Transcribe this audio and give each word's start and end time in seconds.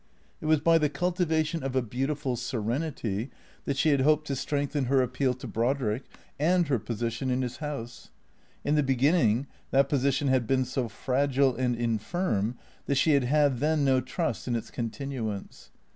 It 0.41 0.47
was 0.47 0.59
by 0.59 0.79
the 0.79 0.89
cultivation 0.89 1.61
of 1.61 1.75
a 1.75 1.81
beautiful 1.83 2.35
serenity 2.35 3.29
that 3.65 3.77
she 3.77 3.89
had 3.89 4.01
hoped 4.01 4.25
to 4.25 4.35
strengthen 4.35 4.85
her 4.85 4.99
appeal 5.03 5.35
to 5.35 5.45
Brodrick 5.47 6.05
and 6.39 6.67
her 6.69 6.79
position 6.79 7.29
in 7.29 7.43
his 7.43 7.57
house. 7.57 8.09
In 8.63 8.73
the 8.73 8.81
beginning 8.81 9.45
that 9.69 9.89
position 9.89 10.27
had 10.27 10.47
been 10.47 10.65
so 10.65 10.89
fragile 10.89 11.55
and 11.55 11.75
infirm 11.75 12.57
that 12.87 12.95
she 12.95 13.11
had 13.11 13.25
had 13.25 13.59
then 13.59 13.85
no 13.85 14.01
trust 14.01 14.47
in 14.47 14.55
its 14.55 14.71
continuance. 14.71 15.69